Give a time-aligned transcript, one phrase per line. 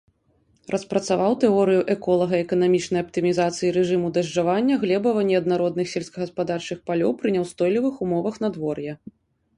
[0.75, 8.93] Распрацаваў тэорыю эколага-эканамічнай аптымізацыі рэжыму дажджавання глебава-неаднародных сельскагаспадарчых палёў пры няўстойлівых умовах надвор'я.